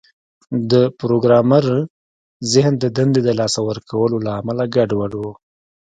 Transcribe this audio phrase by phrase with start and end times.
[0.71, 1.65] د پروګرامر
[2.53, 5.23] ذهن د دندې د لاسه ورکولو له امله ګډوډ و